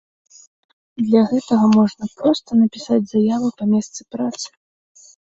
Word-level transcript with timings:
Для 1.09 1.19
гэтага 1.33 1.65
можна 1.77 2.07
проста 2.21 2.49
напісаць 2.61 2.99
заяву 3.11 3.49
па 3.59 3.63
месцы 3.75 4.01
працы. 4.15 4.47